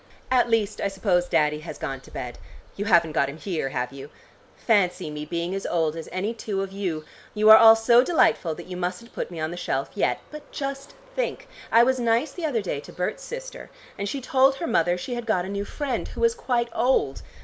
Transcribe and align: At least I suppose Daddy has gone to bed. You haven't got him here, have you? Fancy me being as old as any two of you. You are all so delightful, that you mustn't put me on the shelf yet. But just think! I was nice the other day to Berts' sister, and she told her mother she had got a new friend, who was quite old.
At 0.31 0.49
least 0.49 0.81
I 0.81 0.87
suppose 0.87 1.27
Daddy 1.27 1.59
has 1.59 1.77
gone 1.77 2.01
to 2.01 2.09
bed. 2.09 2.39
You 2.75 2.85
haven't 2.85 3.11
got 3.11 3.29
him 3.29 3.37
here, 3.37 3.69
have 3.69 3.93
you? 3.93 4.09
Fancy 4.57 5.11
me 5.11 5.25
being 5.25 5.53
as 5.53 5.67
old 5.67 5.95
as 5.95 6.09
any 6.11 6.33
two 6.33 6.63
of 6.63 6.71
you. 6.71 7.05
You 7.35 7.51
are 7.51 7.57
all 7.57 7.75
so 7.75 8.03
delightful, 8.03 8.55
that 8.55 8.65
you 8.65 8.75
mustn't 8.75 9.13
put 9.13 9.29
me 9.29 9.39
on 9.39 9.51
the 9.51 9.57
shelf 9.57 9.91
yet. 9.93 10.19
But 10.31 10.51
just 10.51 10.95
think! 11.15 11.47
I 11.71 11.83
was 11.83 11.99
nice 11.99 12.31
the 12.31 12.47
other 12.47 12.63
day 12.63 12.79
to 12.79 12.91
Berts' 12.91 13.21
sister, 13.23 13.69
and 13.95 14.09
she 14.09 14.21
told 14.21 14.55
her 14.55 14.65
mother 14.65 14.97
she 14.97 15.13
had 15.13 15.27
got 15.27 15.45
a 15.45 15.49
new 15.49 15.65
friend, 15.65 16.07
who 16.07 16.21
was 16.21 16.33
quite 16.33 16.69
old. 16.73 17.21